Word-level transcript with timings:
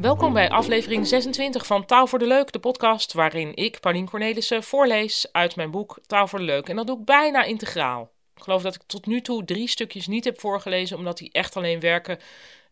Welkom 0.00 0.32
bij 0.32 0.50
aflevering 0.50 1.06
26 1.06 1.66
van 1.66 1.86
Taal 1.86 2.06
voor 2.06 2.18
de 2.18 2.26
Leuk, 2.26 2.52
de 2.52 2.58
podcast 2.58 3.12
waarin 3.12 3.56
ik, 3.56 3.80
Paulien 3.80 4.08
Cornelissen, 4.08 4.62
voorlees 4.62 5.32
uit 5.32 5.56
mijn 5.56 5.70
boek 5.70 5.98
Taal 6.06 6.26
voor 6.28 6.38
de 6.38 6.44
Leuk. 6.44 6.68
En 6.68 6.76
dat 6.76 6.86
doe 6.86 6.98
ik 6.98 7.04
bijna 7.04 7.42
integraal. 7.42 8.10
Ik 8.36 8.42
geloof 8.42 8.62
dat 8.62 8.74
ik 8.74 8.82
tot 8.86 9.06
nu 9.06 9.20
toe 9.20 9.44
drie 9.44 9.68
stukjes 9.68 10.06
niet 10.06 10.24
heb 10.24 10.40
voorgelezen, 10.40 10.96
omdat 10.96 11.18
die 11.18 11.32
echt 11.32 11.56
alleen 11.56 11.80
werken 11.80 12.18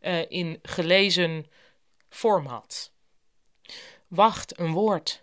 uh, 0.01 0.31
in 0.31 0.59
gelezen 0.63 1.47
format. 2.09 2.93
Wacht, 4.09 4.59
een 4.61 4.73
woord. 4.73 5.23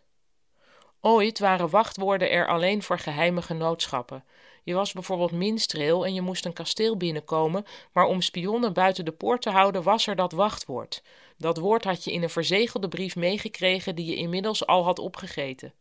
Ooit 1.02 1.39
waren 1.39 1.70
wachtwoorden 1.70 2.30
er 2.30 2.48
alleen 2.48 2.84
voor 2.84 3.00
geheime 3.00 3.42
genootschappen. 3.42 4.23
Je 4.66 4.73
was 4.73 4.93
bijvoorbeeld 4.93 5.32
minstreel 5.32 6.05
en 6.05 6.13
je 6.13 6.21
moest 6.21 6.45
een 6.45 6.54
kasteel 6.54 6.98
binnenkomen, 6.98 7.66
maar 7.91 8.05
om 8.05 8.21
spionnen 8.21 8.73
buiten 8.73 9.05
de 9.05 9.11
poort 9.11 9.41
te 9.41 9.49
houden 9.49 9.84
was 9.84 10.07
er 10.07 10.16
dat 10.16 10.31
wachtwoord. 10.31 11.03
Dat 11.38 11.57
woord 11.57 11.84
had 11.84 12.03
je 12.03 12.12
in 12.12 12.23
een 12.23 12.30
verzegelde 12.30 12.88
brief 12.88 13.16
meegekregen 13.16 13.95
die 13.95 14.05
je 14.05 14.16
inmiddels 14.16 14.66
al 14.66 14.84
had 14.84 14.99
opgegeten. 14.99 15.73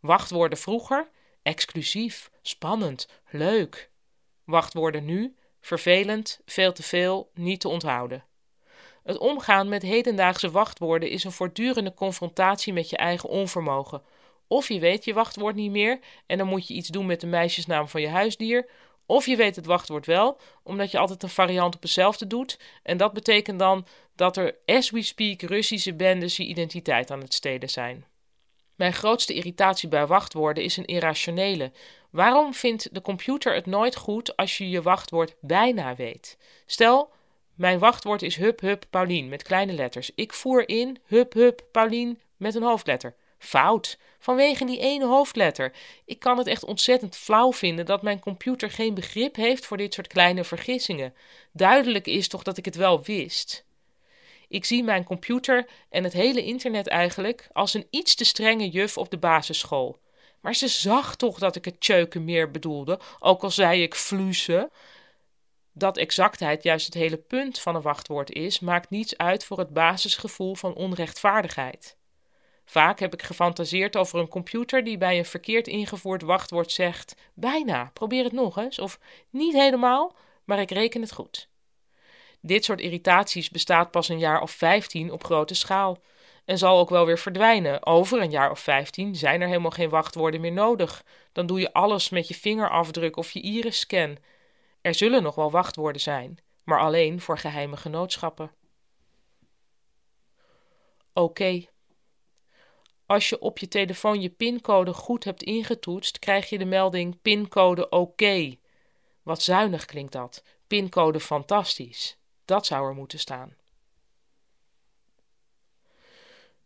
Wachtwoorden 0.00 0.58
vroeger, 0.58 1.08
exclusief, 1.42 2.30
spannend, 2.42 3.08
leuk. 3.30 3.90
Wachtwoorden 4.44 5.04
nu, 5.04 5.36
vervelend, 5.60 6.40
veel 6.44 6.72
te 6.72 6.82
veel, 6.82 7.30
niet 7.34 7.60
te 7.60 7.68
onthouden. 7.68 8.24
Het 9.02 9.18
omgaan 9.18 9.68
met 9.68 9.82
hedendaagse 9.82 10.50
wachtwoorden 10.50 11.10
is 11.10 11.24
een 11.24 11.32
voortdurende 11.32 11.94
confrontatie 11.94 12.72
met 12.72 12.90
je 12.90 12.96
eigen 12.96 13.28
onvermogen. 13.28 14.02
Of 14.48 14.68
je 14.68 14.78
weet 14.78 15.04
je 15.04 15.14
wachtwoord 15.14 15.54
niet 15.54 15.70
meer 15.70 15.98
en 16.26 16.38
dan 16.38 16.46
moet 16.46 16.68
je 16.68 16.74
iets 16.74 16.88
doen 16.88 17.06
met 17.06 17.20
de 17.20 17.26
meisjesnaam 17.26 17.88
van 17.88 18.00
je 18.00 18.08
huisdier. 18.08 18.66
Of 19.06 19.26
je 19.26 19.36
weet 19.36 19.56
het 19.56 19.66
wachtwoord 19.66 20.06
wel, 20.06 20.38
omdat 20.62 20.90
je 20.90 20.98
altijd 20.98 21.22
een 21.22 21.28
variant 21.28 21.74
op 21.74 21.82
hetzelfde 21.82 22.26
doet. 22.26 22.58
En 22.82 22.96
dat 22.96 23.12
betekent 23.12 23.58
dan 23.58 23.86
dat 24.14 24.36
er, 24.36 24.54
as 24.66 24.90
we 24.90 25.02
speak, 25.02 25.42
Russische 25.42 25.94
bendes 25.94 26.36
je 26.36 26.44
identiteit 26.44 27.10
aan 27.10 27.20
het 27.20 27.34
stelen 27.34 27.70
zijn. 27.70 28.04
Mijn 28.74 28.92
grootste 28.92 29.34
irritatie 29.34 29.88
bij 29.88 30.06
wachtwoorden 30.06 30.64
is 30.64 30.76
een 30.76 30.84
irrationele. 30.84 31.72
Waarom 32.10 32.54
vindt 32.54 32.94
de 32.94 33.00
computer 33.00 33.54
het 33.54 33.66
nooit 33.66 33.96
goed 33.96 34.36
als 34.36 34.58
je 34.58 34.68
je 34.68 34.82
wachtwoord 34.82 35.34
bijna 35.40 35.94
weet? 35.94 36.38
Stel, 36.66 37.10
mijn 37.54 37.78
wachtwoord 37.78 38.22
is 38.22 38.36
hup 38.36 38.60
hup 38.60 38.84
Paulien 38.90 39.28
met 39.28 39.42
kleine 39.42 39.72
letters. 39.72 40.10
Ik 40.14 40.32
voer 40.32 40.68
in 40.68 40.98
hup 41.04 41.32
hup 41.32 41.64
Paulien 41.72 42.20
met 42.36 42.54
een 42.54 42.62
hoofdletter. 42.62 43.14
Fout, 43.38 43.98
vanwege 44.18 44.64
die 44.64 44.78
ene 44.78 45.06
hoofdletter. 45.06 45.72
Ik 46.04 46.18
kan 46.18 46.38
het 46.38 46.46
echt 46.46 46.64
ontzettend 46.64 47.16
flauw 47.16 47.52
vinden 47.52 47.86
dat 47.86 48.02
mijn 48.02 48.20
computer 48.20 48.70
geen 48.70 48.94
begrip 48.94 49.36
heeft 49.36 49.66
voor 49.66 49.76
dit 49.76 49.94
soort 49.94 50.06
kleine 50.06 50.44
vergissingen. 50.44 51.14
Duidelijk 51.52 52.06
is 52.06 52.28
toch 52.28 52.42
dat 52.42 52.56
ik 52.56 52.64
het 52.64 52.76
wel 52.76 53.02
wist. 53.02 53.64
Ik 54.48 54.64
zie 54.64 54.84
mijn 54.84 55.04
computer 55.04 55.66
en 55.90 56.04
het 56.04 56.12
hele 56.12 56.44
internet 56.44 56.86
eigenlijk 56.86 57.48
als 57.52 57.74
een 57.74 57.86
iets 57.90 58.14
te 58.14 58.24
strenge 58.24 58.68
juf 58.68 58.98
op 58.98 59.10
de 59.10 59.18
basisschool. 59.18 59.98
Maar 60.40 60.54
ze 60.54 60.68
zag 60.68 61.16
toch 61.16 61.38
dat 61.38 61.56
ik 61.56 61.64
het 61.64 61.80
tjeuken 61.80 62.24
meer 62.24 62.50
bedoelde, 62.50 63.00
ook 63.18 63.42
al 63.42 63.50
zei 63.50 63.82
ik 63.82 63.94
flusen. 63.94 64.70
Dat 65.72 65.96
exactheid 65.96 66.62
juist 66.62 66.86
het 66.86 66.94
hele 66.94 67.16
punt 67.16 67.58
van 67.58 67.74
een 67.74 67.82
wachtwoord 67.82 68.30
is, 68.30 68.60
maakt 68.60 68.90
niets 68.90 69.16
uit 69.16 69.44
voor 69.44 69.58
het 69.58 69.72
basisgevoel 69.72 70.54
van 70.54 70.74
onrechtvaardigheid. 70.74 71.95
Vaak 72.68 72.98
heb 72.98 73.12
ik 73.12 73.22
gefantaseerd 73.22 73.96
over 73.96 74.18
een 74.18 74.28
computer 74.28 74.84
die 74.84 74.98
bij 74.98 75.18
een 75.18 75.24
verkeerd 75.24 75.66
ingevoerd 75.66 76.22
wachtwoord 76.22 76.72
zegt: 76.72 77.14
bijna, 77.34 77.90
probeer 77.92 78.24
het 78.24 78.32
nog 78.32 78.58
eens, 78.58 78.78
of 78.78 78.98
niet 79.30 79.52
helemaal, 79.52 80.16
maar 80.44 80.60
ik 80.60 80.70
reken 80.70 81.00
het 81.00 81.12
goed. 81.12 81.48
Dit 82.40 82.64
soort 82.64 82.80
irritaties 82.80 83.50
bestaat 83.50 83.90
pas 83.90 84.08
een 84.08 84.18
jaar 84.18 84.40
of 84.40 84.50
vijftien 84.50 85.12
op 85.12 85.24
grote 85.24 85.54
schaal 85.54 85.98
en 86.44 86.58
zal 86.58 86.78
ook 86.78 86.90
wel 86.90 87.06
weer 87.06 87.18
verdwijnen. 87.18 87.86
Over 87.86 88.20
een 88.20 88.30
jaar 88.30 88.50
of 88.50 88.60
vijftien 88.60 89.16
zijn 89.16 89.40
er 89.40 89.48
helemaal 89.48 89.70
geen 89.70 89.88
wachtwoorden 89.88 90.40
meer 90.40 90.52
nodig. 90.52 91.04
Dan 91.32 91.46
doe 91.46 91.60
je 91.60 91.72
alles 91.72 92.08
met 92.08 92.28
je 92.28 92.34
vingerafdruk 92.34 93.16
of 93.16 93.30
je 93.30 93.40
iris-scan. 93.40 94.18
Er 94.80 94.94
zullen 94.94 95.22
nog 95.22 95.34
wel 95.34 95.50
wachtwoorden 95.50 96.00
zijn, 96.00 96.38
maar 96.64 96.80
alleen 96.80 97.20
voor 97.20 97.38
geheime 97.38 97.76
genootschappen. 97.76 98.50
Oké. 101.12 101.64
Als 103.06 103.28
je 103.28 103.38
op 103.38 103.58
je 103.58 103.68
telefoon 103.68 104.20
je 104.20 104.30
pincode 104.30 104.92
goed 104.92 105.24
hebt 105.24 105.42
ingetoetst, 105.42 106.18
krijg 106.18 106.48
je 106.48 106.58
de 106.58 106.64
melding 106.64 107.20
pincode 107.22 107.88
oké. 107.88 108.56
Wat 109.22 109.42
zuinig 109.42 109.84
klinkt 109.84 110.12
dat. 110.12 110.42
Pincode 110.66 111.20
fantastisch. 111.20 112.16
Dat 112.44 112.66
zou 112.66 112.88
er 112.88 112.94
moeten 112.94 113.18
staan. 113.18 113.56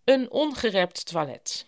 Een 0.05 0.31
ongerept 0.31 1.07
toilet. 1.07 1.67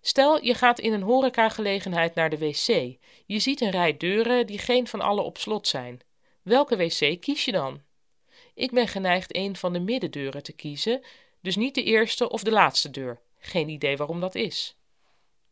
Stel, 0.00 0.44
je 0.44 0.54
gaat 0.54 0.78
in 0.78 0.92
een 0.92 1.02
horecagelegenheid 1.02 2.14
naar 2.14 2.30
de 2.30 2.38
wc. 2.38 2.96
Je 3.26 3.38
ziet 3.38 3.60
een 3.60 3.70
rij 3.70 3.96
deuren 3.96 4.46
die 4.46 4.58
geen 4.58 4.86
van 4.86 5.00
alle 5.00 5.20
op 5.20 5.38
slot 5.38 5.68
zijn. 5.68 6.00
Welke 6.42 6.76
wc 6.76 7.20
kies 7.20 7.44
je 7.44 7.52
dan? 7.52 7.82
Ik 8.54 8.70
ben 8.70 8.88
geneigd 8.88 9.36
een 9.36 9.56
van 9.56 9.72
de 9.72 9.80
middendeuren 9.80 10.42
te 10.42 10.52
kiezen, 10.52 11.04
dus 11.40 11.56
niet 11.56 11.74
de 11.74 11.82
eerste 11.82 12.30
of 12.30 12.42
de 12.42 12.50
laatste 12.50 12.90
deur. 12.90 13.20
Geen 13.44 13.68
idee 13.68 13.96
waarom 13.96 14.20
dat 14.20 14.34
is. 14.34 14.76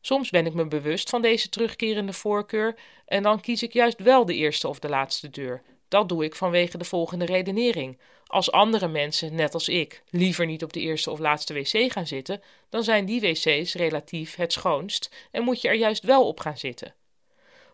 Soms 0.00 0.30
ben 0.30 0.46
ik 0.46 0.54
me 0.54 0.66
bewust 0.66 1.10
van 1.10 1.22
deze 1.22 1.48
terugkerende 1.48 2.12
voorkeur 2.12 2.78
en 3.06 3.22
dan 3.22 3.40
kies 3.40 3.62
ik 3.62 3.72
juist 3.72 4.02
wel 4.02 4.24
de 4.24 4.34
eerste 4.34 4.68
of 4.68 4.78
de 4.78 4.88
laatste 4.88 5.30
deur. 5.30 5.62
Dat 5.88 6.08
doe 6.08 6.24
ik 6.24 6.34
vanwege 6.34 6.78
de 6.78 6.84
volgende 6.84 7.24
redenering. 7.24 7.98
Als 8.26 8.52
andere 8.52 8.88
mensen, 8.88 9.34
net 9.34 9.54
als 9.54 9.68
ik, 9.68 10.02
liever 10.10 10.46
niet 10.46 10.62
op 10.62 10.72
de 10.72 10.80
eerste 10.80 11.10
of 11.10 11.18
laatste 11.18 11.54
wc 11.54 11.92
gaan 11.92 12.06
zitten, 12.06 12.42
dan 12.68 12.82
zijn 12.82 13.04
die 13.04 13.20
wc's 13.20 13.74
relatief 13.74 14.36
het 14.36 14.52
schoonst 14.52 15.28
en 15.30 15.42
moet 15.42 15.60
je 15.60 15.68
er 15.68 15.74
juist 15.74 16.04
wel 16.04 16.26
op 16.26 16.40
gaan 16.40 16.58
zitten. 16.58 16.94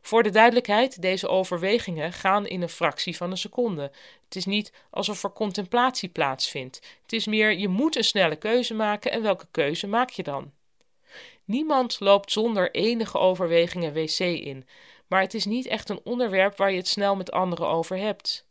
Voor 0.07 0.23
de 0.23 0.31
duidelijkheid, 0.31 1.03
deze 1.03 1.29
overwegingen 1.29 2.13
gaan 2.13 2.47
in 2.47 2.63
een 2.63 2.69
fractie 2.69 3.17
van 3.17 3.31
een 3.31 3.37
seconde. 3.37 3.93
Het 4.25 4.37
is 4.37 4.45
niet 4.45 4.73
alsof 4.91 5.23
er 5.23 5.31
contemplatie 5.31 6.09
plaatsvindt. 6.09 6.81
Het 7.03 7.13
is 7.13 7.27
meer 7.27 7.53
je 7.53 7.69
moet 7.69 7.97
een 7.97 8.05
snelle 8.05 8.37
keuze 8.37 8.75
maken 8.75 9.13
en 9.13 9.23
welke 9.23 9.47
keuze 9.51 9.87
maak 9.87 10.11
je 10.11 10.23
dan? 10.23 10.53
Niemand 11.45 12.01
loopt 12.01 12.33
zonder 12.33 12.71
enige 12.71 13.19
overwegingen 13.19 13.93
wc 13.93 14.19
in, 14.19 14.67
maar 15.07 15.21
het 15.21 15.35
is 15.35 15.45
niet 15.45 15.67
echt 15.67 15.89
een 15.89 16.01
onderwerp 16.05 16.57
waar 16.57 16.71
je 16.71 16.77
het 16.77 16.89
snel 16.89 17.17
met 17.17 17.33
anderen 17.33 17.69
over 17.69 17.97
hebt. 17.97 18.47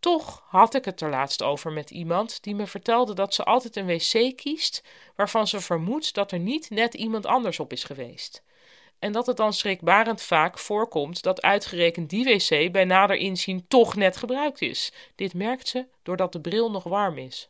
Toch 0.00 0.44
had 0.46 0.74
ik 0.74 0.84
het 0.84 1.00
er 1.00 1.10
laatst 1.10 1.42
over 1.42 1.72
met 1.72 1.90
iemand 1.90 2.42
die 2.42 2.54
me 2.54 2.66
vertelde 2.66 3.14
dat 3.14 3.34
ze 3.34 3.44
altijd 3.44 3.76
een 3.76 3.86
wc 3.86 4.36
kiest 4.36 4.82
waarvan 5.16 5.46
ze 5.46 5.60
vermoedt 5.60 6.14
dat 6.14 6.32
er 6.32 6.38
niet 6.38 6.70
net 6.70 6.94
iemand 6.94 7.26
anders 7.26 7.60
op 7.60 7.72
is 7.72 7.84
geweest 7.84 8.42
en 8.98 9.12
dat 9.12 9.26
het 9.26 9.36
dan 9.36 9.52
schrikbarend 9.52 10.22
vaak 10.22 10.58
voorkomt 10.58 11.22
dat 11.22 11.42
uitgerekend 11.42 12.10
die 12.10 12.24
wc 12.24 12.72
bij 12.72 12.84
nader 12.84 13.16
inzien 13.16 13.64
toch 13.68 13.96
net 13.96 14.16
gebruikt 14.16 14.62
is. 14.62 14.92
Dit 15.14 15.34
merkt 15.34 15.68
ze 15.68 15.86
doordat 16.02 16.32
de 16.32 16.40
bril 16.40 16.70
nog 16.70 16.84
warm 16.84 17.18
is. 17.18 17.48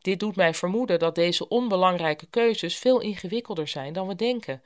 Dit 0.00 0.20
doet 0.20 0.36
mij 0.36 0.54
vermoeden 0.54 0.98
dat 0.98 1.14
deze 1.14 1.48
onbelangrijke 1.48 2.26
keuzes 2.26 2.76
veel 2.76 3.00
ingewikkelder 3.00 3.68
zijn 3.68 3.92
dan 3.92 4.06
we 4.06 4.16
denken. 4.16 4.62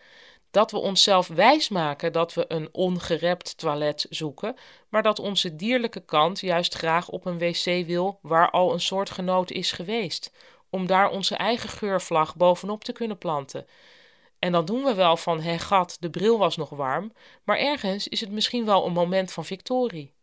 Dat 0.50 0.70
we 0.70 0.78
onszelf 0.78 1.26
wijsmaken 1.26 2.12
dat 2.12 2.34
we 2.34 2.44
een 2.48 2.68
ongerept 2.72 3.58
toilet 3.58 4.06
zoeken, 4.10 4.56
maar 4.88 5.02
dat 5.02 5.18
onze 5.18 5.56
dierlijke 5.56 6.00
kant 6.00 6.40
juist 6.40 6.74
graag 6.74 7.08
op 7.08 7.24
een 7.24 7.38
wc 7.38 7.86
wil 7.86 8.18
waar 8.22 8.50
al 8.50 8.72
een 8.72 8.80
soortgenoot 8.80 9.50
is 9.50 9.72
geweest, 9.72 10.32
om 10.70 10.86
daar 10.86 11.10
onze 11.10 11.36
eigen 11.36 11.68
geurvlag 11.68 12.36
bovenop 12.36 12.84
te 12.84 12.92
kunnen 12.92 13.18
planten. 13.18 13.66
En 14.38 14.52
dan 14.52 14.64
doen 14.64 14.84
we 14.84 14.94
wel 14.94 15.16
van, 15.16 15.40
hé 15.40 15.58
gat, 15.58 15.96
de 16.00 16.10
bril 16.10 16.38
was 16.38 16.56
nog 16.56 16.70
warm, 16.70 17.12
maar 17.44 17.58
ergens 17.58 18.08
is 18.08 18.20
het 18.20 18.30
misschien 18.30 18.64
wel 18.64 18.86
een 18.86 18.92
moment 18.92 19.32
van 19.32 19.44
victorie. 19.44 20.16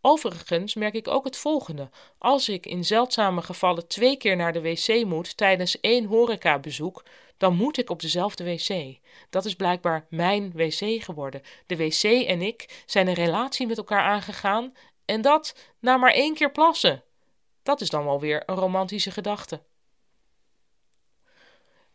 Overigens 0.00 0.74
merk 0.74 0.94
ik 0.94 1.08
ook 1.08 1.24
het 1.24 1.36
volgende. 1.36 1.90
Als 2.18 2.48
ik 2.48 2.66
in 2.66 2.84
zeldzame 2.84 3.42
gevallen 3.42 3.88
twee 3.88 4.16
keer 4.16 4.36
naar 4.36 4.52
de 4.52 4.60
wc 4.60 5.04
moet 5.04 5.36
tijdens 5.36 5.80
één 5.80 6.04
horecabezoek, 6.04 7.04
dan 7.36 7.56
moet 7.56 7.78
ik 7.78 7.90
op 7.90 8.00
dezelfde 8.00 8.44
wc. 8.44 8.98
Dat 9.30 9.44
is 9.44 9.54
blijkbaar 9.54 10.06
mijn 10.10 10.52
wc 10.52 11.02
geworden. 11.02 11.42
De 11.66 11.76
wc 11.76 12.02
en 12.02 12.42
ik 12.42 12.82
zijn 12.86 13.08
een 13.08 13.14
relatie 13.14 13.66
met 13.66 13.78
elkaar 13.78 14.02
aangegaan 14.02 14.74
en 15.04 15.22
dat 15.22 15.56
na 15.80 15.96
maar 15.96 16.12
één 16.12 16.34
keer 16.34 16.50
plassen. 16.50 17.02
Dat 17.62 17.80
is 17.80 17.90
dan 17.90 18.04
wel 18.04 18.20
weer 18.20 18.42
een 18.46 18.56
romantische 18.56 19.10
gedachte 19.10 19.62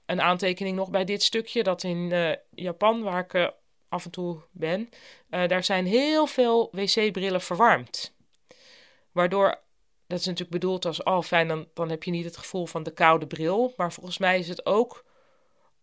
een 0.10 0.22
aantekening 0.22 0.76
nog 0.76 0.90
bij 0.90 1.06
dit 1.06 1.24
stukje, 1.24 1.64
dat 1.64 1.84
in 1.84 1.98
uh, 1.98 2.32
Japan, 2.50 3.04
waar 3.04 3.24
ik 3.24 3.34
uh, 3.34 3.48
af 3.90 4.06
en 4.06 4.12
toe 4.12 4.42
ben, 4.52 4.90
uh, 5.30 5.48
daar 5.48 5.64
zijn 5.64 5.86
heel 5.86 6.28
veel 6.28 6.70
wc-brillen 6.72 7.42
verwarmd. 7.42 8.16
Waardoor, 9.12 9.60
dat 10.08 10.20
is 10.20 10.26
natuurlijk 10.26 10.52
bedoeld 10.52 10.86
als, 10.86 11.04
oh 11.04 11.22
fijn, 11.22 11.48
dan, 11.48 11.68
dan 11.74 11.90
heb 11.90 12.04
je 12.04 12.12
niet 12.12 12.26
het 12.26 12.38
gevoel 12.38 12.66
van 12.66 12.84
de 12.84 12.92
koude 12.92 13.28
bril. 13.28 13.74
Maar 13.78 13.94
volgens 13.94 14.18
mij 14.18 14.40
is 14.40 14.48
het 14.48 14.66
ook 14.66 15.06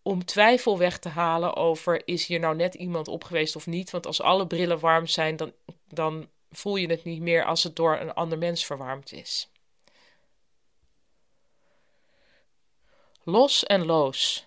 om 0.02 0.24
twijfel 0.24 0.78
weg 0.78 0.98
te 0.98 1.08
halen 1.08 1.56
over, 1.56 2.02
is 2.04 2.26
hier 2.26 2.40
nou 2.40 2.56
net 2.56 2.74
iemand 2.74 3.08
op 3.08 3.24
geweest 3.24 3.56
of 3.56 3.66
niet? 3.66 3.90
Want 3.90 4.06
als 4.06 4.20
alle 4.20 4.46
brillen 4.46 4.78
warm 4.78 5.06
zijn, 5.06 5.36
dan, 5.36 5.52
dan 5.88 6.28
voel 6.50 6.76
je 6.76 6.90
het 6.90 7.04
niet 7.04 7.20
meer 7.20 7.44
als 7.44 7.62
het 7.62 7.76
door 7.76 7.98
een 8.00 8.14
ander 8.14 8.38
mens 8.38 8.66
verwarmd 8.66 9.12
is. 9.12 9.50
Los 13.28 13.64
en 13.64 13.86
loos. 13.86 14.46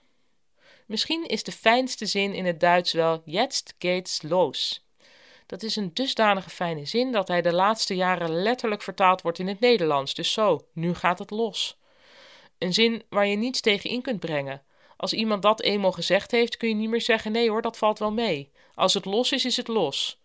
Misschien 0.86 1.28
is 1.28 1.44
de 1.44 1.52
fijnste 1.52 2.06
zin 2.06 2.34
in 2.34 2.46
het 2.46 2.60
Duits 2.60 2.92
wel 2.92 3.22
jetzt 3.26 3.74
geht's 3.80 4.22
los. 4.22 4.86
Dat 5.46 5.64
is 5.64 5.76
een 5.76 5.94
dusdanige 5.94 6.50
fijne 6.50 6.86
zin 6.86 7.12
dat 7.12 7.28
hij 7.28 7.42
de 7.42 7.54
laatste 7.54 7.96
jaren 7.96 8.42
letterlijk 8.42 8.82
vertaald 8.82 9.22
wordt 9.22 9.40
in 9.40 9.48
het 9.48 9.60
Nederlands. 9.60 10.14
Dus 10.14 10.32
zo, 10.32 10.68
nu 10.74 10.96
gaat 10.96 11.20
het 11.20 11.30
los. 11.30 11.78
Een 12.58 12.74
zin 12.74 13.04
waar 13.10 13.28
je 13.28 13.36
niets 13.36 13.62
tegen 13.62 13.90
in 13.90 14.02
kunt 14.02 14.20
brengen. 14.20 14.64
Als 14.98 15.14
iemand 15.14 15.42
dat 15.42 15.62
eenmaal 15.62 15.92
gezegd 15.92 16.32
heeft, 16.32 16.58
kun 16.58 16.70
je 16.70 16.76
niet 16.76 16.90
meer 16.90 17.02
zeggen: 17.02 17.32
nee 17.32 17.50
hoor, 17.50 17.62
dat 17.62 17.78
valt 17.78 18.00
wel 18.00 18.12
mee. 18.12 18.52
Als 18.74 18.94
het 18.94 19.06
los 19.06 19.32
is, 19.32 19.46
is 19.46 19.58
het 19.58 19.68
los. 19.68 20.22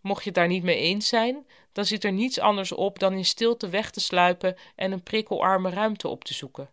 Mocht 0.00 0.22
je 0.22 0.28
het 0.28 0.38
daar 0.38 0.48
niet 0.48 0.62
mee 0.62 0.78
eens 0.78 1.08
zijn, 1.08 1.46
dan 1.72 1.84
zit 1.84 2.04
er 2.04 2.12
niets 2.12 2.38
anders 2.38 2.72
op 2.72 2.98
dan 2.98 3.12
in 3.12 3.24
stilte 3.24 3.68
weg 3.68 3.90
te 3.90 4.00
sluipen 4.00 4.56
en 4.76 4.92
een 4.92 5.02
prikkelarme 5.02 5.70
ruimte 5.70 6.08
op 6.08 6.24
te 6.24 6.34
zoeken. 6.34 6.70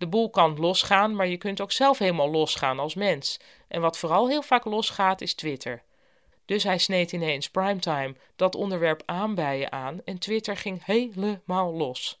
De 0.00 0.06
boel 0.06 0.30
kan 0.30 0.58
losgaan, 0.58 1.14
maar 1.14 1.26
je 1.26 1.36
kunt 1.36 1.60
ook 1.60 1.72
zelf 1.72 1.98
helemaal 1.98 2.30
losgaan 2.30 2.78
als 2.78 2.94
mens. 2.94 3.40
En 3.68 3.80
wat 3.80 3.98
vooral 3.98 4.28
heel 4.28 4.42
vaak 4.42 4.64
losgaat, 4.64 5.20
is 5.20 5.34
Twitter. 5.34 5.82
Dus 6.44 6.62
hij 6.62 6.78
sneed 6.78 7.12
ineens 7.12 7.50
primetime 7.50 8.16
dat 8.36 8.54
onderwerp 8.54 9.02
aanbijen 9.06 9.72
aan 9.72 10.00
en 10.04 10.18
Twitter 10.18 10.56
ging 10.56 10.84
helemaal 10.84 11.72
los. 11.72 12.20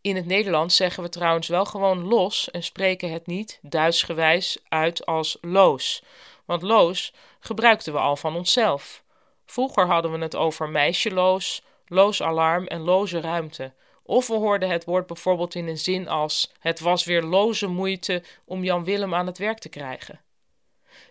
In 0.00 0.16
het 0.16 0.26
Nederlands 0.26 0.76
zeggen 0.76 1.02
we 1.02 1.08
trouwens 1.08 1.48
wel 1.48 1.64
gewoon 1.64 2.04
los 2.04 2.50
en 2.50 2.62
spreken 2.62 3.12
het 3.12 3.26
niet 3.26 3.58
Duitsgewijs 3.62 4.58
uit 4.68 5.06
als 5.06 5.38
loos. 5.40 6.02
Want 6.44 6.62
loos 6.62 7.12
gebruikten 7.40 7.92
we 7.92 7.98
al 7.98 8.16
van 8.16 8.36
onszelf. 8.36 9.02
Vroeger 9.46 9.86
hadden 9.86 10.12
we 10.12 10.18
het 10.18 10.36
over 10.36 10.68
meisjeloos, 10.68 11.62
loos 11.86 12.22
alarm 12.22 12.66
en 12.66 12.80
loze 12.80 13.20
ruimte. 13.20 13.72
Of 14.06 14.26
we 14.26 14.34
hoorden 14.34 14.70
het 14.70 14.84
woord 14.84 15.06
bijvoorbeeld 15.06 15.54
in 15.54 15.68
een 15.68 15.78
zin 15.78 16.08
als: 16.08 16.52
Het 16.58 16.80
was 16.80 17.04
weer 17.04 17.22
loze 17.22 17.66
moeite 17.66 18.22
om 18.44 18.64
Jan 18.64 18.84
Willem 18.84 19.14
aan 19.14 19.26
het 19.26 19.38
werk 19.38 19.58
te 19.58 19.68
krijgen. 19.68 20.20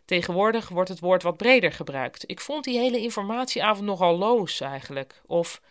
Tegenwoordig 0.06 0.70
wordt 0.70 0.90
het 0.90 1.00
woord 1.00 1.24
wat 1.24 1.38
breder 1.38 1.72
gebruikt. 1.72 2.30
Ik 2.30 2.40
vond 2.40 2.64
die 2.64 2.80
hele 2.80 3.00
informatieavond 3.00 3.86
nogal 3.86 4.18
loos 4.18 4.62
eigenlijk. 4.62 5.22
Of 5.26 5.62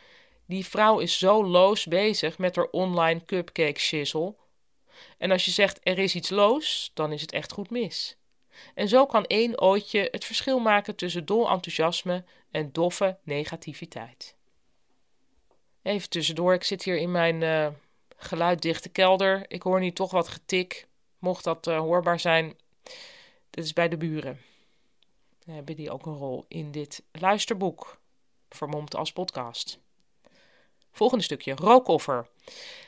die 0.47 0.67
vrouw 0.67 0.99
is 0.99 1.19
zo 1.19 1.45
loos 1.45 1.87
bezig 1.87 2.39
met 2.39 2.57
haar 2.57 2.69
online 2.71 3.25
cupcake 3.25 3.81
shizzle. 3.81 4.35
En 5.19 5.31
als 5.31 5.45
je 5.45 5.51
zegt 5.51 5.81
er 5.83 5.99
is 5.99 6.15
iets 6.15 6.31
loos, 6.31 6.91
dan 6.95 7.13
is 7.13 7.21
het 7.21 7.33
echt 7.33 7.53
goed 7.53 7.71
mis. 7.71 8.17
En 8.75 8.89
zo 8.89 9.07
kan 9.07 9.25
één 9.25 9.61
ootje 9.61 10.09
het 10.11 10.25
verschil 10.25 10.59
maken 10.59 10.97
tussen 10.97 11.25
dol 11.25 11.51
enthousiasme 11.51 12.25
en 12.51 12.73
doffe 12.73 13.19
negativiteit. 13.23 14.34
Even 15.85 16.09
tussendoor, 16.09 16.55
ik 16.55 16.65
zit 16.65 16.83
hier 16.83 16.97
in 16.97 17.11
mijn 17.11 17.41
uh, 17.41 17.69
geluiddichte 18.17 18.89
kelder. 18.89 19.45
Ik 19.49 19.63
hoor 19.63 19.81
nu 19.81 19.93
toch 19.93 20.11
wat 20.11 20.29
getik. 20.29 20.87
Mocht 21.19 21.45
dat 21.45 21.67
uh, 21.67 21.79
hoorbaar 21.79 22.21
zijn, 22.21 22.55
dit 23.51 23.65
is 23.65 23.73
bij 23.73 23.89
de 23.89 23.97
buren. 23.97 24.41
hebben 25.45 25.77
die 25.77 25.91
ook 25.91 26.07
een 26.07 26.17
rol 26.17 26.45
in 26.49 26.73
dit 26.73 27.03
luisterboek, 27.13 27.99
vermomd 28.49 28.97
als 28.97 29.13
podcast. 29.13 29.79
Volgende 30.93 31.25
stukje, 31.25 31.55
rookoffer. 31.55 32.29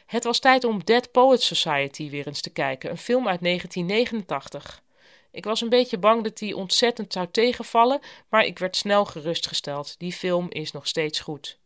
Het 0.07 0.25
was 0.25 0.39
tijd 0.39 0.65
om 0.65 0.85
Dead 0.85 1.11
Poets 1.11 1.47
Society 1.47 2.11
weer 2.11 2.27
eens 2.27 2.41
te 2.41 2.51
kijken, 2.51 2.91
een 2.91 2.99
film 2.99 3.29
uit 3.29 3.43
1989. 3.43 4.83
Ik 5.31 5.45
was 5.45 5.61
een 5.61 5.69
beetje 5.69 5.99
bang 5.99 6.25
dat 6.25 6.39
die 6.39 6.57
ontzettend 6.57 7.13
zou 7.13 7.29
tegenvallen, 7.31 8.01
maar 8.29 8.45
ik 8.45 8.59
werd 8.59 8.77
snel 8.77 9.05
gerustgesteld. 9.05 9.99
Die 9.99 10.13
film 10.13 10.47
is 10.51 10.73
nog 10.73 10.87
steeds 10.87 11.21
goed. 11.21 11.59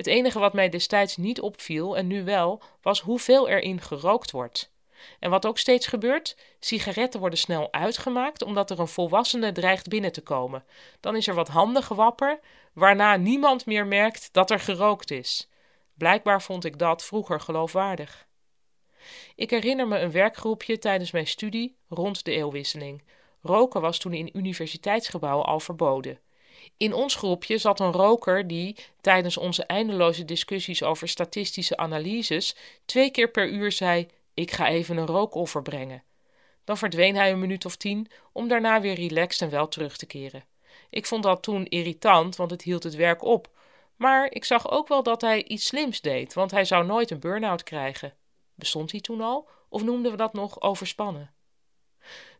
Het 0.00 0.08
enige 0.08 0.38
wat 0.38 0.52
mij 0.52 0.68
destijds 0.68 1.16
niet 1.16 1.40
opviel, 1.40 1.96
en 1.96 2.06
nu 2.06 2.24
wel, 2.24 2.62
was 2.82 3.00
hoeveel 3.00 3.48
erin 3.48 3.80
gerookt 3.80 4.30
wordt. 4.30 4.72
En 5.18 5.30
wat 5.30 5.46
ook 5.46 5.58
steeds 5.58 5.86
gebeurt, 5.86 6.36
sigaretten 6.60 7.20
worden 7.20 7.38
snel 7.38 7.72
uitgemaakt 7.72 8.42
omdat 8.42 8.70
er 8.70 8.78
een 8.78 8.88
volwassene 8.88 9.52
dreigt 9.52 9.88
binnen 9.88 10.12
te 10.12 10.20
komen. 10.20 10.64
Dan 11.00 11.16
is 11.16 11.26
er 11.26 11.34
wat 11.34 11.50
gewapper, 11.72 12.40
waarna 12.72 13.16
niemand 13.16 13.66
meer 13.66 13.86
merkt 13.86 14.32
dat 14.32 14.50
er 14.50 14.60
gerookt 14.60 15.10
is. 15.10 15.48
Blijkbaar 15.94 16.42
vond 16.42 16.64
ik 16.64 16.78
dat 16.78 17.04
vroeger 17.04 17.40
geloofwaardig. 17.40 18.26
Ik 19.34 19.50
herinner 19.50 19.88
me 19.88 19.98
een 19.98 20.12
werkgroepje 20.12 20.78
tijdens 20.78 21.10
mijn 21.10 21.26
studie 21.26 21.76
rond 21.88 22.24
de 22.24 22.32
eeuwwisseling. 22.32 23.02
Roken 23.42 23.80
was 23.80 23.98
toen 23.98 24.12
in 24.12 24.30
universiteitsgebouwen 24.32 25.46
al 25.46 25.60
verboden. 25.60 26.18
In 26.76 26.94
ons 26.94 27.14
groepje 27.14 27.58
zat 27.58 27.80
een 27.80 27.92
roker 27.92 28.46
die 28.46 28.76
tijdens 29.00 29.36
onze 29.36 29.64
eindeloze 29.64 30.24
discussies 30.24 30.82
over 30.82 31.08
statistische 31.08 31.76
analyses 31.76 32.56
twee 32.84 33.10
keer 33.10 33.30
per 33.30 33.48
uur 33.48 33.72
zei: 33.72 34.08
Ik 34.34 34.50
ga 34.50 34.68
even 34.68 34.96
een 34.96 35.06
rookoffer 35.06 35.62
brengen. 35.62 36.02
Dan 36.64 36.78
verdween 36.78 37.16
hij 37.16 37.30
een 37.32 37.38
minuut 37.38 37.64
of 37.64 37.76
tien 37.76 38.10
om 38.32 38.48
daarna 38.48 38.80
weer 38.80 38.94
relaxed 38.94 39.40
en 39.40 39.50
wel 39.50 39.68
terug 39.68 39.96
te 39.96 40.06
keren. 40.06 40.44
Ik 40.90 41.06
vond 41.06 41.22
dat 41.22 41.42
toen 41.42 41.66
irritant, 41.66 42.36
want 42.36 42.50
het 42.50 42.62
hield 42.62 42.82
het 42.82 42.94
werk 42.94 43.22
op. 43.22 43.48
Maar 43.96 44.32
ik 44.32 44.44
zag 44.44 44.70
ook 44.70 44.88
wel 44.88 45.02
dat 45.02 45.20
hij 45.20 45.44
iets 45.44 45.66
slims 45.66 46.00
deed, 46.00 46.34
want 46.34 46.50
hij 46.50 46.64
zou 46.64 46.86
nooit 46.86 47.10
een 47.10 47.20
burn-out 47.20 47.62
krijgen. 47.62 48.14
Bestond 48.54 48.90
hij 48.90 49.00
toen 49.00 49.20
al, 49.20 49.48
of 49.68 49.82
noemden 49.82 50.10
we 50.10 50.16
dat 50.16 50.32
nog 50.32 50.60
overspannen? 50.60 51.34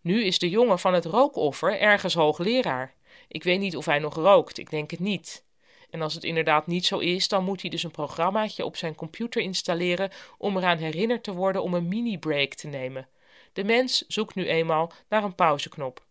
Nu 0.01 0.25
is 0.25 0.39
de 0.39 0.49
jongen 0.49 0.79
van 0.79 0.95
het 0.95 1.05
rookoffer 1.05 1.79
ergens 1.79 2.15
hoogleraar. 2.15 2.95
Ik 3.31 3.43
weet 3.43 3.61
niet 3.61 3.77
of 3.77 3.85
hij 3.85 3.99
nog 3.99 4.15
rookt, 4.15 4.59
ik 4.59 4.71
denk 4.71 4.91
het 4.91 5.01
niet. 5.01 5.45
En 5.91 6.03
als 6.03 6.15
het 6.15 6.25
inderdaad 6.25 6.67
niet 6.67 6.87
zo 6.87 6.99
is, 6.99 7.29
dan 7.29 7.45
moet 7.45 7.61
hij 7.61 7.71
dus 7.71 7.83
een 7.83 7.91
programmaatje 7.91 8.65
op 8.65 8.77
zijn 8.77 8.95
computer 8.95 9.43
installeren 9.43 10.11
om 10.39 10.57
eraan 10.57 10.79
herinnerd 10.79 11.23
te 11.23 11.33
worden 11.33 11.63
om 11.63 11.75
een 11.75 11.89
mini-break 11.89 12.55
te 12.55 12.67
nemen. 12.67 13.09
De 13.53 13.65
mens 13.65 14.05
zoekt 14.09 14.35
nu 14.35 14.49
eenmaal 14.49 14.93
naar 15.09 15.25
een 15.25 15.35
pauzeknop. 15.35 16.05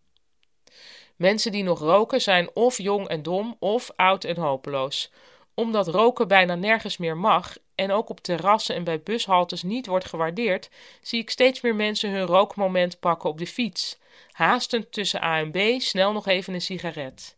Mensen 1.16 1.52
die 1.52 1.62
nog 1.62 1.78
roken 1.78 2.20
zijn 2.20 2.50
of 2.54 2.78
jong 2.78 3.08
en 3.08 3.22
dom 3.22 3.56
of 3.58 3.90
oud 3.96 4.24
en 4.24 4.36
hopeloos. 4.36 5.12
Omdat 5.54 5.88
roken 5.88 6.28
bijna 6.28 6.54
nergens 6.54 6.96
meer 6.96 7.16
mag 7.16 7.56
en 7.74 7.90
ook 7.90 8.08
op 8.08 8.20
terrassen 8.20 8.74
en 8.74 8.84
bij 8.84 9.02
bushaltes 9.02 9.62
niet 9.62 9.86
wordt 9.86 10.04
gewaardeerd, 10.04 10.70
zie 11.02 11.20
ik 11.20 11.30
steeds 11.30 11.60
meer 11.60 11.74
mensen 11.74 12.10
hun 12.10 12.26
rookmoment 12.26 13.00
pakken 13.00 13.30
op 13.30 13.38
de 13.38 13.46
fiets. 13.46 13.98
Haastend 14.30 14.92
tussen 14.92 15.22
A 15.22 15.38
en 15.38 15.50
B, 15.50 15.80
snel 15.80 16.12
nog 16.12 16.26
even 16.26 16.54
een 16.54 16.60
sigaret. 16.60 17.36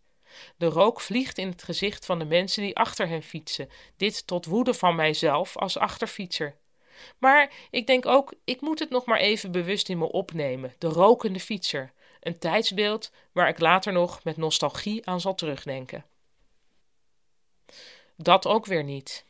De 0.56 0.66
rook 0.66 1.00
vliegt 1.00 1.38
in 1.38 1.48
het 1.48 1.62
gezicht 1.62 2.06
van 2.06 2.18
de 2.18 2.24
mensen 2.24 2.62
die 2.62 2.76
achter 2.76 3.08
hen 3.08 3.22
fietsen. 3.22 3.68
Dit 3.96 4.26
tot 4.26 4.46
woede 4.46 4.74
van 4.74 4.94
mijzelf 4.94 5.56
als 5.56 5.78
achterfietser. 5.78 6.56
Maar 7.19 7.52
ik 7.70 7.86
denk 7.86 8.06
ook, 8.06 8.34
ik 8.44 8.60
moet 8.60 8.78
het 8.78 8.90
nog 8.90 9.04
maar 9.04 9.19
even 9.19 9.52
bewust 9.52 9.88
in 9.88 9.98
me 9.98 10.12
opnemen. 10.12 10.74
De 10.78 10.88
rokende 10.88 11.40
fietser. 11.40 11.92
Een 12.20 12.38
tijdsbeeld 12.38 13.10
waar 13.32 13.48
ik 13.48 13.58
later 13.58 13.92
nog 13.92 14.24
met 14.24 14.36
nostalgie 14.36 15.06
aan 15.06 15.20
zal 15.20 15.34
terugdenken. 15.34 16.04
Dat 18.22 18.46
ook 18.46 18.67
weer 18.67 18.84
niet. 18.84 19.24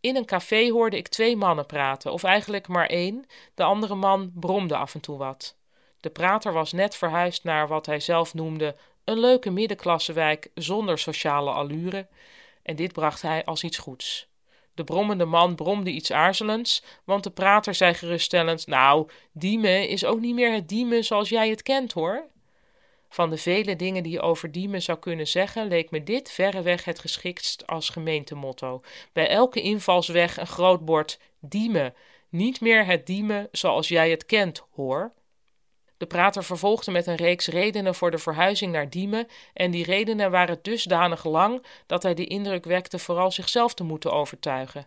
In 0.00 0.16
een 0.16 0.24
café 0.24 0.70
hoorde 0.70 0.96
ik 0.96 1.08
twee 1.08 1.36
mannen 1.36 1.66
praten, 1.66 2.12
of 2.12 2.22
eigenlijk 2.22 2.68
maar 2.68 2.86
één. 2.86 3.26
De 3.54 3.62
andere 3.62 3.94
man 3.94 4.32
bromde 4.34 4.76
af 4.76 4.94
en 4.94 5.00
toe 5.00 5.18
wat. 5.18 5.56
De 6.00 6.10
prater 6.10 6.52
was 6.52 6.72
net 6.72 6.96
verhuisd 6.96 7.44
naar 7.44 7.68
wat 7.68 7.86
hij 7.86 8.00
zelf 8.00 8.34
noemde 8.34 8.76
een 9.04 9.18
leuke 9.18 9.50
middenklassewijk 9.50 10.50
zonder 10.54 10.98
sociale 10.98 11.50
allure, 11.50 12.08
en 12.62 12.76
dit 12.76 12.92
bracht 12.92 13.22
hij 13.22 13.44
als 13.44 13.64
iets 13.64 13.78
goeds. 13.78 14.30
De 14.74 14.84
brommende 14.84 15.24
man 15.24 15.54
bromde 15.54 15.90
iets 15.90 16.12
aarzelends, 16.12 16.82
want 17.04 17.24
de 17.24 17.30
prater 17.30 17.74
zei 17.74 17.94
geruststellend: 17.94 18.66
Nou, 18.66 19.08
Diemen 19.32 19.88
is 19.88 20.04
ook 20.04 20.20
niet 20.20 20.34
meer 20.34 20.52
het 20.52 20.68
Diemen 20.68 21.04
zoals 21.04 21.28
jij 21.28 21.50
het 21.50 21.62
kent 21.62 21.92
hoor. 21.92 22.30
Van 23.12 23.30
de 23.30 23.36
vele 23.36 23.76
dingen 23.76 24.02
die 24.02 24.12
je 24.12 24.20
over 24.20 24.52
Diemen 24.52 24.82
zou 24.82 24.98
kunnen 24.98 25.26
zeggen, 25.26 25.68
leek 25.68 25.90
me 25.90 26.02
dit 26.02 26.30
verreweg 26.30 26.84
het 26.84 26.98
geschiktst 26.98 27.66
als 27.66 27.88
gemeentemotto. 27.88 28.82
Bij 29.12 29.28
elke 29.28 29.60
invalsweg 29.60 30.36
een 30.36 30.46
groot 30.46 30.84
bord: 30.84 31.18
Diemen. 31.40 31.94
Niet 32.28 32.60
meer 32.60 32.86
het 32.86 33.06
Diemen 33.06 33.48
zoals 33.50 33.88
jij 33.88 34.10
het 34.10 34.26
kent 34.26 34.64
hoor. 34.70 35.12
De 35.96 36.06
prater 36.06 36.44
vervolgde 36.44 36.90
met 36.90 37.06
een 37.06 37.16
reeks 37.16 37.46
redenen 37.46 37.94
voor 37.94 38.10
de 38.10 38.18
verhuizing 38.18 38.72
naar 38.72 38.90
Diemen, 38.90 39.26
en 39.54 39.70
die 39.70 39.84
redenen 39.84 40.30
waren 40.30 40.58
dusdanig 40.62 41.24
lang 41.24 41.64
dat 41.86 42.02
hij 42.02 42.14
de 42.14 42.26
indruk 42.26 42.64
wekte 42.64 42.98
vooral 42.98 43.30
zichzelf 43.30 43.74
te 43.74 43.84
moeten 43.84 44.12
overtuigen. 44.12 44.86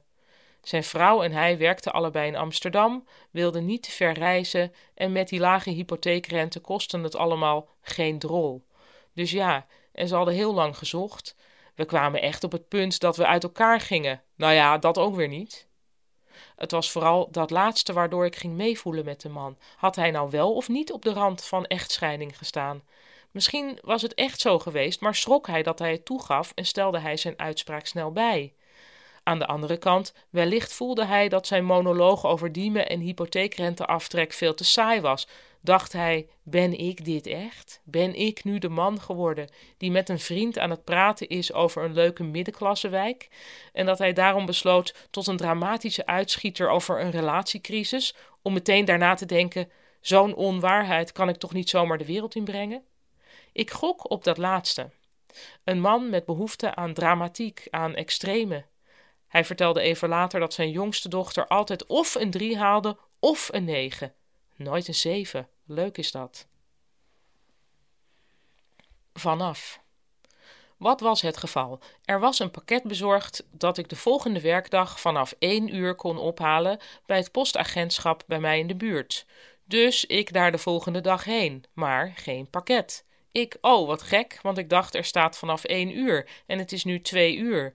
Zijn 0.66 0.84
vrouw 0.84 1.22
en 1.22 1.32
hij 1.32 1.58
werkten 1.58 1.94
allebei 1.94 2.28
in 2.28 2.36
Amsterdam, 2.36 3.08
wilden 3.32 3.66
niet 3.66 3.84
te 3.84 3.92
ver 3.92 4.14
reizen 4.14 4.74
en 4.94 5.12
met 5.12 5.30
die 5.30 5.40
lage 5.40 5.70
hypotheekrente 5.70 6.60
kostte 6.60 7.00
het 7.00 7.16
allemaal 7.16 7.68
geen 7.82 8.20
drol. 8.20 8.66
Dus 9.14 9.32
ja, 9.32 9.66
en 9.92 10.08
ze 10.08 10.16
hadden 10.16 10.34
heel 10.34 10.54
lang 10.54 10.78
gezocht. 10.78 11.36
We 11.76 11.86
kwamen 11.86 12.22
echt 12.22 12.44
op 12.44 12.52
het 12.52 12.68
punt 12.68 13.00
dat 13.00 13.18
we 13.18 13.26
uit 13.26 13.44
elkaar 13.44 13.80
gingen. 13.80 14.22
Nou 14.36 14.54
ja, 14.54 14.78
dat 14.78 14.98
ook 14.98 15.16
weer 15.16 15.28
niet. 15.28 15.68
Het 16.56 16.72
was 16.72 16.92
vooral 16.92 17.32
dat 17.32 17.50
laatste 17.50 17.94
waardoor 17.94 18.26
ik 18.26 18.36
ging 18.36 18.54
meevoelen 18.56 19.06
met 19.06 19.22
de 19.22 19.30
man. 19.30 19.58
Had 19.76 19.96
hij 19.96 20.12
nou 20.12 20.30
wel 20.30 20.54
of 20.54 20.70
niet 20.70 20.92
op 20.92 21.02
de 21.02 21.14
rand 21.14 21.44
van 21.44 21.66
echtscheiding 21.66 22.38
gestaan? 22.38 22.84
Misschien 23.32 23.80
was 23.82 24.02
het 24.02 24.14
echt 24.14 24.40
zo 24.40 24.60
geweest, 24.60 25.02
maar 25.02 25.16
schrok 25.16 25.48
hij 25.48 25.64
dat 25.64 25.80
hij 25.80 25.92
het 25.92 26.06
toegaf 26.06 26.52
en 26.56 26.66
stelde 26.66 27.00
hij 27.00 27.18
zijn 27.18 27.40
uitspraak 27.40 27.86
snel 27.86 28.12
bij. 28.12 28.54
Aan 29.28 29.40
de 29.40 29.48
andere 29.48 29.78
kant, 29.78 30.14
wellicht 30.30 30.74
voelde 30.74 31.06
hij 31.06 31.30
dat 31.30 31.48
zijn 31.48 31.66
monoloog 31.66 32.26
over 32.26 32.52
diemen 32.52 32.90
en 32.90 33.00
hypotheekrenteaftrek 33.00 34.34
veel 34.34 34.54
te 34.54 34.64
saai 34.64 35.02
was. 35.02 35.28
Dacht 35.62 35.94
hij: 35.94 36.28
Ben 36.44 36.80
ik 36.80 37.06
dit 37.06 37.28
echt? 37.28 37.82
Ben 37.84 38.16
ik 38.16 38.44
nu 38.44 38.58
de 38.60 38.70
man 38.70 39.02
geworden 39.02 39.50
die 39.78 39.92
met 39.92 40.10
een 40.10 40.20
vriend 40.20 40.60
aan 40.60 40.70
het 40.70 40.84
praten 40.84 41.28
is 41.28 41.54
over 41.54 41.84
een 41.84 41.94
leuke 41.94 42.24
middenklassewijk? 42.24 43.28
En 43.74 43.86
dat 43.86 43.98
hij 43.98 44.14
daarom 44.14 44.46
besloot 44.46 45.08
tot 45.12 45.28
een 45.28 45.38
dramatische 45.38 46.06
uitschieter 46.06 46.70
over 46.70 47.02
een 47.02 47.12
relatiecrisis, 47.12 48.16
om 48.42 48.54
meteen 48.54 48.86
daarna 48.86 49.14
te 49.14 49.26
denken: 49.26 49.72
Zo'n 50.02 50.36
onwaarheid 50.36 51.12
kan 51.12 51.30
ik 51.30 51.38
toch 51.38 51.54
niet 51.54 51.70
zomaar 51.70 51.98
de 51.98 52.06
wereld 52.06 52.36
inbrengen? 52.36 52.84
Ik 53.52 53.72
gok 53.72 54.10
op 54.12 54.24
dat 54.24 54.38
laatste. 54.38 54.90
Een 55.64 55.80
man 55.80 56.10
met 56.10 56.26
behoefte 56.26 56.76
aan 56.76 56.94
dramatiek, 56.94 57.68
aan 57.70 57.96
extreme. 57.96 58.66
Hij 59.28 59.46
vertelde 59.46 59.82
even 59.82 60.10
later 60.10 60.40
dat 60.40 60.54
zijn 60.54 60.72
jongste 60.72 61.10
dochter 61.10 61.48
altijd 61.48 61.86
of 61.86 62.16
een 62.16 62.32
drie 62.32 62.58
haalde 62.58 62.98
of 63.20 63.50
een 63.52 63.64
negen. 63.64 64.14
Nooit 64.56 64.88
een 64.88 64.96
zeven. 64.96 65.48
Leuk 65.66 65.98
is 65.98 66.12
dat. 66.12 66.48
Vanaf. 69.14 69.80
Wat 70.78 71.00
was 71.00 71.22
het 71.22 71.38
geval? 71.38 71.80
Er 72.06 72.20
was 72.20 72.40
een 72.40 72.52
pakket 72.52 72.84
bezorgd 72.84 73.46
dat 73.52 73.78
ik 73.78 73.90
de 73.90 73.96
volgende 73.96 74.42
werkdag 74.42 75.00
vanaf 75.00 75.36
één 75.40 75.76
uur 75.76 75.96
kon 75.96 76.18
ophalen 76.18 76.80
bij 77.06 77.18
het 77.18 77.32
postagentschap 77.32 78.24
bij 78.28 78.40
mij 78.40 78.60
in 78.60 78.68
de 78.68 78.76
buurt. 78.76 79.26
Dus 79.64 80.06
ik 80.06 80.34
daar 80.34 80.52
de 80.52 80.58
volgende 80.58 81.02
dag 81.02 81.24
heen, 81.24 81.64
maar 81.74 82.14
geen 82.16 82.50
pakket. 82.50 83.06
Ik, 83.32 83.58
oh 83.62 83.88
wat 83.88 84.02
gek, 84.02 84.40
want 84.42 84.58
ik 84.58 84.70
dacht 84.70 84.96
er 84.96 85.04
staat 85.04 85.38
vanaf 85.38 85.64
één 85.64 85.98
uur 85.98 86.30
en 86.46 86.60
het 86.60 86.72
is 86.72 86.84
nu 86.84 87.02
twee 87.02 87.36
uur. 87.36 87.74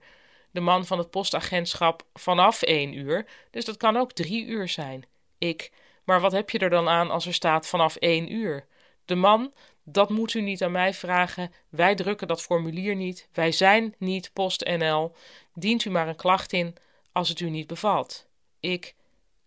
De 0.51 0.59
man 0.59 0.85
van 0.85 0.97
het 0.97 1.09
postagentschap 1.09 2.03
vanaf 2.13 2.61
één 2.61 2.93
uur, 2.93 3.25
dus 3.51 3.65
dat 3.65 3.77
kan 3.77 3.97
ook 3.97 4.11
drie 4.11 4.45
uur 4.45 4.67
zijn. 4.67 5.05
Ik, 5.37 5.71
maar 6.03 6.21
wat 6.21 6.31
heb 6.31 6.49
je 6.49 6.59
er 6.59 6.69
dan 6.69 6.89
aan 6.89 7.11
als 7.11 7.25
er 7.25 7.33
staat 7.33 7.67
vanaf 7.67 7.95
één 7.95 8.33
uur? 8.33 8.65
De 9.05 9.15
man, 9.15 9.53
dat 9.83 10.09
moet 10.09 10.33
u 10.33 10.41
niet 10.41 10.63
aan 10.63 10.71
mij 10.71 10.93
vragen. 10.93 11.51
Wij 11.69 11.95
drukken 11.95 12.27
dat 12.27 12.41
formulier 12.41 12.95
niet. 12.95 13.27
Wij 13.33 13.51
zijn 13.51 13.95
niet 13.97 14.33
PostNL. 14.33 15.15
Dient 15.53 15.85
u 15.85 15.89
maar 15.89 16.07
een 16.07 16.15
klacht 16.15 16.53
in 16.53 16.75
als 17.11 17.29
het 17.29 17.39
u 17.39 17.49
niet 17.49 17.67
bevalt. 17.67 18.27
Ik, 18.59 18.95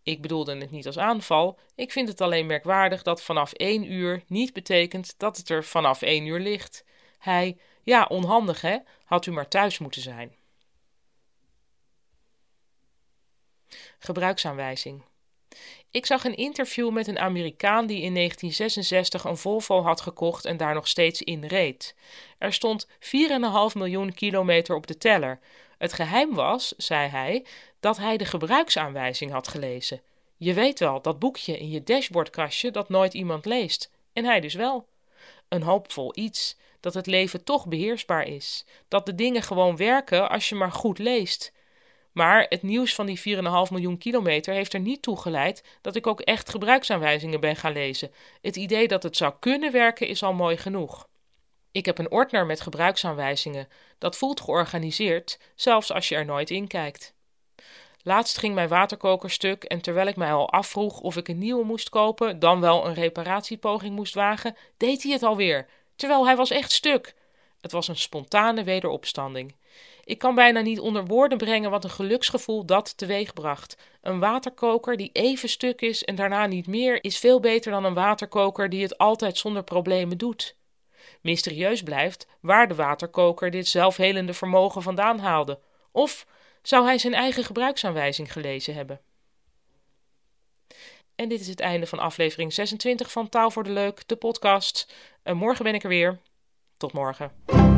ik 0.03 0.23
bedoelde 0.23 0.57
het 0.57 0.71
niet 0.71 0.87
als 0.87 0.99
aanval. 0.99 1.59
Ik 1.75 1.93
vind 1.93 2.09
het 2.09 2.21
alleen 2.21 2.47
merkwaardig 2.47 3.03
dat 3.03 3.23
vanaf 3.23 3.53
één 3.53 3.93
uur 3.93 4.23
niet 4.27 4.53
betekent 4.53 5.15
dat 5.17 5.37
het 5.37 5.49
er 5.49 5.65
vanaf 5.65 6.03
één 6.03 6.27
uur 6.27 6.41
ligt. 6.41 6.85
Hij, 7.19 7.57
ja, 7.83 8.05
onhandig 8.05 8.61
hè, 8.61 8.77
had 9.05 9.27
u 9.27 9.33
maar 9.33 9.49
thuis 9.49 9.79
moeten 9.79 10.03
zijn. 10.03 10.35
Gebruiksaanwijzing. 14.05 15.03
Ik 15.91 16.07
zag 16.07 16.25
een 16.25 16.37
interview 16.37 16.91
met 16.91 17.07
een 17.07 17.19
Amerikaan 17.19 17.87
die 17.87 18.03
in 18.03 18.15
1966 18.15 19.25
een 19.25 19.37
Volvo 19.37 19.83
had 19.83 20.01
gekocht 20.01 20.45
en 20.45 20.57
daar 20.57 20.75
nog 20.75 20.89
steeds 20.89 21.23
in 21.23 21.45
reed. 21.45 21.95
Er 22.39 22.53
stond 22.53 22.87
4,5 22.87 22.93
miljoen 23.75 24.15
kilometer 24.15 24.75
op 24.75 24.87
de 24.87 24.99
teller. 24.99 25.41
Het 25.79 25.93
geheim 25.93 26.35
was, 26.35 26.75
zei 26.77 27.09
hij, 27.09 27.47
dat 27.81 27.97
hij 27.97 28.17
de 28.17 28.25
gebruiksaanwijzing 28.25 29.31
had 29.31 29.49
gelezen. 29.49 30.03
Je 30.37 30.55
weet 30.55 30.79
wel, 30.79 31.03
dat 31.03 31.19
boekje 31.19 31.59
in 31.59 31.71
je 31.71 31.83
dashboardkastje 31.83 32.71
dat 32.71 32.89
nooit 32.89 33.15
iemand 33.15 33.45
leest. 33.45 33.91
En 34.13 34.25
hij 34.25 34.41
dus 34.41 34.55
wel. 34.55 34.89
Een 35.49 35.63
hoopvol 35.63 36.13
iets, 36.15 36.57
dat 36.81 36.95
het 36.95 37.07
leven 37.07 37.45
toch 37.45 37.67
beheersbaar 37.67 38.27
is. 38.27 38.65
Dat 38.89 39.07
de 39.07 39.15
dingen 39.15 39.43
gewoon 39.43 39.77
werken 39.77 40.31
als 40.31 40.49
je 40.49 40.55
maar 40.55 40.73
goed 40.73 40.99
leest. 40.99 41.53
Maar 42.15 42.47
het 42.49 42.63
nieuws 42.63 42.95
van 42.95 43.07
die 43.07 43.19
4,5 43.19 43.23
miljoen 43.71 43.99
kilometer 43.99 44.55
heeft 44.55 44.73
er 44.73 44.81
niet 44.81 45.03
toe 45.03 45.21
geleid 45.21 45.65
dat 45.81 45.97
ik 45.97 46.07
ook 46.07 46.21
echt 46.21 46.51
gebruiksaanwijzingen 46.51 47.41
ben 47.41 47.57
gaan 47.57 47.73
lezen. 47.73 48.13
Het 48.41 48.57
idee 48.57 48.89
dat 48.89 49.03
het 49.03 49.17
zou 49.17 49.35
kunnen 49.41 49.73
werken 49.73 50.07
is 50.07 50.23
al 50.23 50.33
mooi 50.33 50.57
genoeg. 50.57 51.09
Ik 51.73 51.87
heb 51.87 51.99
een 51.99 52.11
ordner 52.11 52.47
met 52.47 52.61
gebruiksaanwijzingen. 52.61 53.69
Dat 53.99 54.17
voelt 54.17 54.41
georganiseerd, 54.41 55.39
zelfs 55.55 55.93
als 55.93 56.09
je 56.09 56.15
er 56.15 56.25
nooit 56.25 56.51
in 56.51 56.67
kijkt. 56.67 57.15
Laatst 58.03 58.39
ging 58.39 58.55
mijn 58.55 58.69
waterkoker 58.69 59.31
stuk 59.31 59.65
en 59.65 59.81
terwijl 59.81 60.07
ik 60.07 60.17
mij 60.17 60.33
al 60.33 60.51
afvroeg 60.51 61.01
of 61.01 61.17
ik 61.17 61.29
een 61.29 61.39
nieuwe 61.39 61.65
moest 61.65 61.89
kopen, 61.89 62.39
dan 62.39 62.61
wel 62.61 62.87
een 62.87 62.95
reparatiepoging 62.95 63.95
moest 63.95 64.15
wagen, 64.15 64.57
deed 64.77 65.03
hij 65.03 65.13
het 65.13 65.23
alweer, 65.23 65.67
terwijl 65.97 66.27
hij 66.27 66.37
was 66.37 66.51
echt 66.51 66.73
stuk. 66.73 67.15
Het 67.61 67.73
was 67.73 67.89
een 67.89 67.97
spontane 67.97 68.65
wederopstanding. 68.65 69.55
Ik 70.05 70.19
kan 70.19 70.35
bijna 70.35 70.61
niet 70.61 70.81
onder 70.81 71.05
woorden 71.05 71.39
brengen 71.39 71.71
wat 71.71 71.85
een 71.85 71.91
geluksgevoel 71.91 72.65
dat 72.65 72.97
teweegbracht. 72.97 73.77
Een 74.01 74.19
waterkoker 74.19 74.97
die 74.97 75.11
even 75.13 75.49
stuk 75.49 75.81
is 75.81 76.05
en 76.05 76.15
daarna 76.15 76.47
niet 76.47 76.67
meer, 76.67 77.05
is 77.05 77.19
veel 77.19 77.41
beter 77.41 77.73
dan 77.73 77.85
een 77.85 77.95
waterkoker 77.95 78.69
die 78.69 78.83
het 78.83 78.99
altijd 78.99 79.39
zonder 79.39 79.65
problemen 79.65 80.19
doet. 80.19 80.57
Mysterieus 81.21 81.83
blijft 81.83 82.27
waar 82.41 82.69
de 82.69 82.75
waterkoker 82.75 83.51
dit 83.51 83.69
zelfhelende 83.69 84.35
vermogen 84.35 84.83
vandaan 84.83 85.19
haalde. 85.19 85.59
Of 85.93 86.27
zou 86.63 86.85
hij 86.85 86.99
zijn 86.99 87.15
eigen 87.15 87.45
gebruiksaanwijzing 87.45 88.33
gelezen 88.33 88.75
hebben? 88.75 89.01
En 91.15 91.29
dit 91.29 91.41
is 91.41 91.49
het 91.49 91.61
einde 91.61 91.87
van 91.87 91.99
aflevering 91.99 92.53
26 92.53 93.13
van 93.13 93.29
Taal 93.29 93.51
voor 93.51 93.65
de 93.65 93.71
Leuk, 93.71 94.09
de 94.09 94.17
podcast. 94.17 94.95
En 95.23 95.37
morgen 95.37 95.65
ben 95.65 95.75
ik 95.75 95.83
er 95.83 95.89
weer. 95.89 96.19
Tot 96.77 96.93
morgen. 96.93 97.74